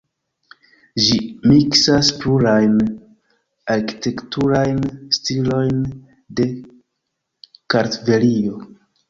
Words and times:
Ĝi 1.07 1.17
miksas 1.49 2.09
plurajn 2.23 2.73
arkitekturajn 3.75 4.81
stilojn 5.19 5.85
de 6.41 6.49
Kartvelio. 7.77 8.59